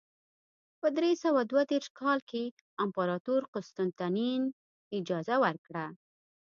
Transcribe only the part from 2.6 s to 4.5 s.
امپراتور قسطنطین